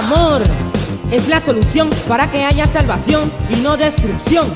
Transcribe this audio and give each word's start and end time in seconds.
amor 0.00 0.42
es 1.10 1.28
la 1.28 1.42
solución 1.42 1.90
para 2.08 2.30
que 2.30 2.42
haya 2.42 2.64
salvación 2.72 3.30
y 3.50 3.56
no 3.56 3.76
destrucción. 3.76 4.48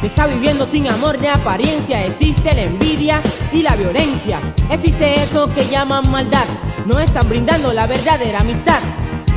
Se 0.00 0.06
está 0.06 0.28
viviendo 0.28 0.64
sin 0.66 0.86
amor 0.86 1.18
de 1.18 1.28
apariencia, 1.28 2.06
existe 2.06 2.54
la 2.54 2.62
envidia 2.62 3.20
y 3.52 3.62
la 3.62 3.74
violencia. 3.74 4.40
Existe 4.70 5.22
eso 5.22 5.52
que 5.54 5.66
llaman 5.66 6.08
maldad, 6.08 6.44
no 6.86 7.00
están 7.00 7.28
brindando 7.28 7.72
la 7.72 7.88
verdadera 7.88 8.40
amistad. 8.40 8.78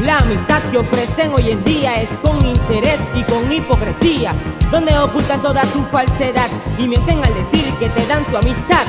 La 0.02 0.20
amistad 0.20 0.62
que 0.72 0.78
ofrecen 0.78 1.34
hoy 1.34 1.50
en 1.50 1.64
día 1.64 2.00
es 2.02 2.10
con 2.22 2.46
interés 2.46 3.00
y 3.16 3.24
con 3.24 3.52
hipocresía, 3.52 4.36
donde 4.72 4.96
ocultan 4.98 5.42
toda 5.42 5.64
su 5.74 5.82
falsedad 5.86 6.50
y 6.78 6.88
mienten 6.88 7.24
al 7.24 7.34
decir 7.34 7.74
que 7.80 7.90
te 7.90 8.06
dan 8.06 8.24
su 8.30 8.38
amistad. 8.38 8.86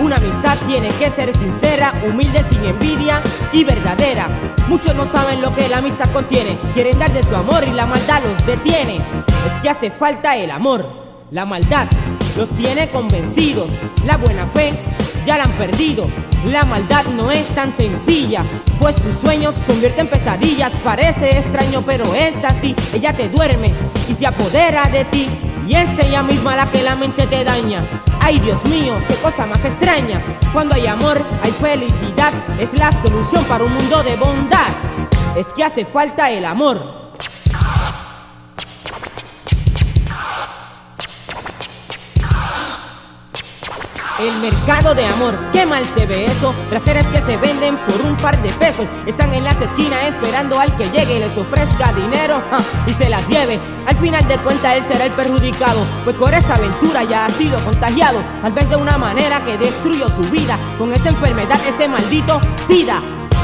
Una 0.00 0.16
amistad 0.16 0.58
tiene 0.66 0.88
que 0.88 1.10
ser 1.10 1.36
sincera, 1.36 1.92
humilde, 2.08 2.44
sin 2.50 2.64
envidia 2.64 3.20
y 3.52 3.64
verdadera. 3.64 4.28
Muchos 4.68 4.94
no 4.94 5.10
saben 5.12 5.40
lo 5.40 5.54
que 5.54 5.68
la 5.68 5.78
amistad 5.78 6.10
contiene, 6.12 6.56
quieren 6.74 6.98
dar 6.98 7.12
de 7.12 7.22
su 7.22 7.34
amor 7.36 7.64
y 7.66 7.72
la 7.72 7.86
maldad 7.86 8.22
los 8.22 8.46
detiene. 8.46 8.96
Es 8.96 9.62
que 9.62 9.70
hace 9.70 9.90
falta 9.90 10.36
el 10.36 10.50
amor, 10.50 10.86
la 11.30 11.44
maldad 11.44 11.88
los 12.36 12.48
tiene 12.50 12.88
convencidos, 12.88 13.68
la 14.04 14.16
buena 14.16 14.46
fe 14.48 14.72
ya 15.26 15.36
la 15.38 15.44
han 15.44 15.52
perdido. 15.52 16.08
La 16.46 16.64
maldad 16.64 17.04
no 17.06 17.30
es 17.30 17.46
tan 17.54 17.76
sencilla, 17.76 18.44
pues 18.80 18.96
tus 18.96 19.16
sueños 19.20 19.54
convierten 19.66 20.06
en 20.06 20.10
pesadillas. 20.10 20.72
Parece 20.82 21.38
extraño, 21.38 21.82
pero 21.82 22.12
es 22.14 22.34
así. 22.44 22.74
Ella 22.92 23.12
te 23.12 23.28
duerme 23.28 23.72
y 24.08 24.14
se 24.14 24.26
apodera 24.26 24.88
de 24.88 25.04
ti. 25.04 25.28
Y 25.68 25.74
es 25.74 25.88
ella 26.04 26.22
misma 26.22 26.56
la 26.56 26.70
que 26.70 26.82
la 26.82 26.96
mente 26.96 27.26
te 27.26 27.44
daña. 27.44 27.84
Ay 28.24 28.38
Dios 28.38 28.64
mío, 28.66 29.00
qué 29.08 29.16
cosa 29.16 29.46
más 29.46 29.64
extraña. 29.64 30.22
Cuando 30.52 30.76
hay 30.76 30.86
amor, 30.86 31.20
hay 31.42 31.50
felicidad. 31.50 32.32
Es 32.60 32.72
la 32.72 32.92
solución 33.02 33.44
para 33.46 33.64
un 33.64 33.74
mundo 33.74 34.00
de 34.04 34.14
bondad. 34.14 34.68
Es 35.36 35.46
que 35.48 35.64
hace 35.64 35.84
falta 35.84 36.30
el 36.30 36.44
amor. 36.44 37.01
El 44.18 44.36
mercado 44.40 44.94
de 44.94 45.06
amor, 45.06 45.34
qué 45.52 45.64
mal 45.64 45.84
se 45.96 46.06
ve 46.06 46.26
eso. 46.26 46.54
Placeres 46.68 47.06
que 47.06 47.22
se 47.22 47.36
venden 47.38 47.76
por 47.78 48.00
un 48.02 48.14
par 48.18 48.40
de 48.42 48.50
pesos. 48.50 48.86
Están 49.06 49.32
en 49.32 49.42
las 49.42 49.58
esquinas 49.60 50.04
esperando 50.04 50.60
al 50.60 50.74
que 50.76 50.84
llegue 50.90 51.16
y 51.16 51.18
les 51.20 51.36
ofrezca 51.36 51.92
dinero 51.94 52.40
y 52.86 52.92
se 52.92 53.08
las 53.08 53.26
lleve. 53.26 53.58
Al 53.86 53.96
final 53.96 54.26
de 54.28 54.36
cuentas 54.38 54.76
él 54.76 54.84
será 54.86 55.06
el 55.06 55.12
perjudicado, 55.12 55.80
pues 56.04 56.14
por 56.16 56.34
esa 56.34 56.56
aventura 56.56 57.04
ya 57.04 57.24
ha 57.24 57.30
sido 57.30 57.58
contagiado. 57.60 58.18
Tal 58.42 58.52
vez 58.52 58.68
de 58.68 58.76
una 58.76 58.98
manera 58.98 59.40
que 59.44 59.56
destruyó 59.56 60.08
su 60.08 60.22
vida 60.30 60.58
con 60.78 60.92
esa 60.92 61.08
enfermedad, 61.08 61.58
ese 61.66 61.88
maldito 61.88 62.38
SIDA. 62.68 63.00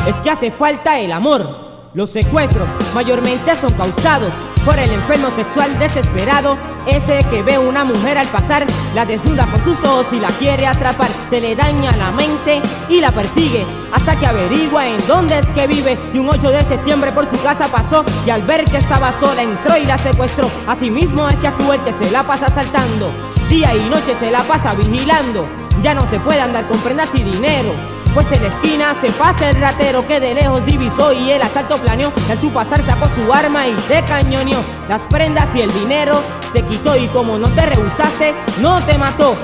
Es 0.06 0.16
que 0.16 0.30
hace 0.30 0.50
falta 0.50 0.98
el 0.98 1.12
amor. 1.12 1.68
Los 1.94 2.10
secuestros 2.10 2.68
mayormente 2.94 3.56
son 3.56 3.72
causados 3.72 4.32
por 4.68 4.78
el 4.78 4.92
enfermo 4.92 5.30
sexual 5.30 5.78
desesperado, 5.78 6.58
ese 6.86 7.24
que 7.30 7.42
ve 7.42 7.56
una 7.56 7.84
mujer 7.84 8.18
al 8.18 8.26
pasar, 8.26 8.66
la 8.94 9.06
desnuda 9.06 9.46
con 9.46 9.64
sus 9.64 9.82
ojos 9.82 10.04
y 10.12 10.20
la 10.20 10.28
quiere 10.32 10.66
atrapar, 10.66 11.08
se 11.30 11.40
le 11.40 11.56
daña 11.56 11.96
la 11.96 12.10
mente 12.10 12.60
y 12.90 13.00
la 13.00 13.10
persigue 13.10 13.64
hasta 13.94 14.20
que 14.20 14.26
averigua 14.26 14.86
en 14.86 14.98
dónde 15.06 15.38
es 15.38 15.46
que 15.46 15.66
vive. 15.66 15.96
Y 16.12 16.18
un 16.18 16.28
8 16.28 16.50
de 16.50 16.64
septiembre 16.66 17.12
por 17.12 17.24
su 17.30 17.42
casa 17.42 17.68
pasó 17.68 18.04
y 18.26 18.28
al 18.28 18.42
ver 18.42 18.66
que 18.66 18.76
estaba 18.76 19.18
sola 19.18 19.42
entró 19.42 19.74
y 19.78 19.86
la 19.86 19.96
secuestró. 19.96 20.50
Asimismo 20.66 21.30
es 21.30 21.36
que 21.36 21.48
a 21.48 21.54
que 21.56 22.04
se 22.04 22.10
la 22.10 22.24
pasa 22.24 22.52
saltando, 22.54 23.10
día 23.48 23.74
y 23.74 23.88
noche 23.88 24.16
se 24.20 24.30
la 24.30 24.42
pasa 24.42 24.74
vigilando, 24.74 25.46
ya 25.82 25.94
no 25.94 26.06
se 26.06 26.20
puede 26.20 26.42
andar 26.42 26.66
con 26.66 26.78
prendas 26.80 27.08
y 27.14 27.22
dinero 27.22 27.97
pues 28.14 28.30
en 28.32 28.42
la 28.42 28.48
esquina 28.48 28.96
se 29.00 29.10
pasa 29.12 29.50
el 29.50 29.60
ratero 29.60 30.06
que 30.06 30.20
de 30.20 30.34
lejos 30.34 30.64
divisó 30.64 31.12
y 31.12 31.30
el 31.30 31.42
asalto 31.42 31.78
planeó. 31.78 32.12
Al 32.30 32.38
tu 32.38 32.50
pasar 32.50 32.84
sacó 32.84 33.08
su 33.14 33.32
arma 33.32 33.66
y 33.66 33.74
te 33.88 34.02
cañoneó. 34.04 34.60
Las 34.88 35.02
prendas 35.02 35.48
y 35.54 35.62
el 35.62 35.72
dinero 35.72 36.20
te 36.52 36.62
quitó 36.62 36.96
y 36.96 37.06
como 37.08 37.38
no 37.38 37.48
te 37.50 37.66
rehusaste, 37.66 38.34
no 38.60 38.80
te 38.82 38.98
mató. 38.98 39.36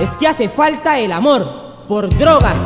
Es 0.00 0.10
que 0.16 0.28
hace 0.28 0.48
falta 0.48 0.98
el 0.98 1.12
amor 1.12 1.46
por 1.88 2.08
drogas. 2.08 2.56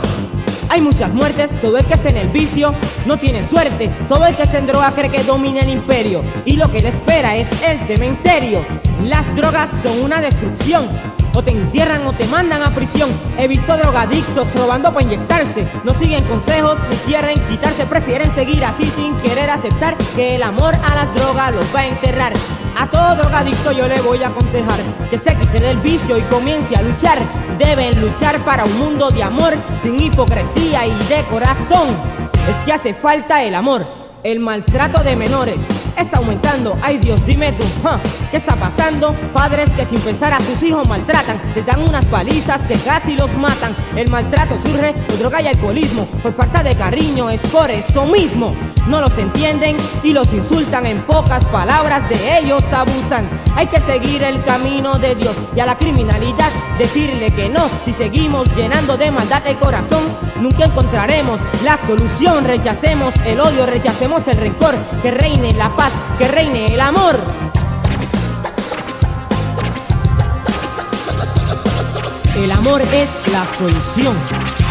Hay 0.70 0.80
muchas 0.80 1.12
muertes, 1.12 1.50
todo 1.60 1.78
el 1.78 1.84
que 1.86 1.94
está 1.94 2.10
en 2.10 2.18
el 2.18 2.28
vicio 2.28 2.74
no 3.06 3.18
tiene 3.18 3.48
suerte, 3.48 3.90
todo 4.08 4.26
el 4.26 4.36
que 4.36 4.42
está 4.42 4.58
en 4.58 4.66
droga 4.66 4.92
cree 4.92 5.10
que 5.10 5.24
domina 5.24 5.60
el 5.60 5.70
imperio 5.70 6.22
y 6.44 6.54
lo 6.54 6.70
que 6.70 6.82
le 6.82 6.88
espera 6.88 7.36
es 7.36 7.48
el 7.62 7.78
cementerio. 7.86 8.64
Las 9.02 9.34
drogas 9.34 9.68
son 9.82 10.02
una 10.02 10.20
destrucción, 10.20 10.88
o 11.34 11.42
te 11.42 11.52
entierran 11.52 12.04
o 12.06 12.12
te 12.12 12.26
mandan 12.26 12.62
a 12.62 12.74
prisión. 12.74 13.10
He 13.38 13.46
visto 13.46 13.76
drogadictos 13.76 14.52
robando 14.54 14.92
para 14.92 15.06
inyectarse. 15.06 15.68
No 15.84 15.94
siguen 15.94 16.24
consejos 16.24 16.78
ni 16.90 16.96
quieren 16.96 17.38
quitarse, 17.48 17.86
prefieren 17.86 18.34
seguir 18.34 18.64
así 18.64 18.90
sin 18.90 19.16
querer 19.18 19.48
aceptar 19.48 19.96
que 20.16 20.34
el 20.34 20.42
amor 20.42 20.74
a 20.74 20.94
las 20.94 21.14
drogas 21.14 21.54
los 21.54 21.74
va 21.74 21.80
a 21.80 21.86
enterrar. 21.86 22.32
A 22.80 22.86
todo 22.86 23.16
drogadicto 23.16 23.72
yo 23.72 23.88
le 23.88 24.00
voy 24.00 24.22
a 24.22 24.28
aconsejar 24.28 24.78
que 25.10 25.18
se 25.18 25.34
quite 25.34 25.58
del 25.58 25.78
vicio 25.78 26.16
y 26.16 26.22
comience 26.22 26.76
a 26.76 26.82
luchar. 26.82 27.18
Deben 27.58 28.00
luchar 28.00 28.38
para 28.44 28.64
un 28.64 28.78
mundo 28.78 29.10
de 29.10 29.20
amor 29.20 29.54
sin 29.82 30.00
hipocresía 30.00 30.86
y 30.86 30.96
de 31.08 31.24
corazón. 31.24 31.88
Es 32.48 32.64
que 32.64 32.72
hace 32.72 32.94
falta 32.94 33.42
el 33.42 33.56
amor, 33.56 33.84
el 34.22 34.38
maltrato 34.38 35.02
de 35.02 35.16
menores 35.16 35.58
está 35.96 36.18
aumentando. 36.18 36.78
Ay 36.82 36.98
Dios, 36.98 37.24
dime 37.26 37.52
tú, 37.52 37.64
¿qué 38.30 38.36
está 38.36 38.54
pasando? 38.54 39.14
Padres 39.32 39.68
que 39.70 39.84
sin 39.86 39.98
pensar 40.00 40.32
a 40.32 40.40
sus 40.40 40.62
hijos 40.62 40.88
maltratan, 40.88 41.40
les 41.54 41.66
dan 41.66 41.82
unas 41.82 42.04
palizas 42.06 42.60
que 42.62 42.76
casi 42.76 43.16
los 43.16 43.32
matan. 43.34 43.74
El 43.96 44.08
maltrato 44.08 44.58
surge 44.60 44.92
por 44.92 45.18
droga 45.18 45.42
y 45.42 45.48
alcoholismo, 45.48 46.06
por 46.22 46.34
falta 46.34 46.62
de 46.62 46.76
cariño, 46.76 47.28
es 47.30 47.40
por 47.40 47.70
eso 47.70 48.06
mismo. 48.06 48.54
No 48.88 49.02
los 49.02 49.16
entienden 49.18 49.76
y 50.02 50.14
los 50.14 50.32
insultan 50.32 50.86
en 50.86 51.02
pocas 51.02 51.44
palabras, 51.46 52.08
de 52.08 52.38
ellos 52.38 52.64
abusan. 52.72 53.28
Hay 53.54 53.66
que 53.66 53.80
seguir 53.82 54.22
el 54.22 54.42
camino 54.44 54.98
de 54.98 55.14
Dios 55.14 55.36
y 55.54 55.60
a 55.60 55.66
la 55.66 55.76
criminalidad 55.76 56.50
decirle 56.78 57.30
que 57.30 57.50
no. 57.50 57.68
Si 57.84 57.92
seguimos 57.92 58.48
llenando 58.56 58.96
de 58.96 59.10
maldad 59.10 59.46
el 59.46 59.58
corazón, 59.58 60.04
nunca 60.40 60.64
encontraremos 60.64 61.38
la 61.64 61.78
solución. 61.86 62.46
Rechacemos 62.46 63.14
el 63.26 63.40
odio, 63.40 63.66
rechacemos 63.66 64.26
el 64.26 64.38
rencor, 64.38 64.74
que 65.02 65.10
reine 65.10 65.52
la 65.52 65.68
paz 65.76 65.92
que 66.18 66.26
reine 66.26 66.72
el 66.72 66.80
amor. 66.80 67.20
El 72.36 72.50
amor 72.52 72.80
es 72.80 73.32
la 73.32 73.46
solución. 73.56 74.67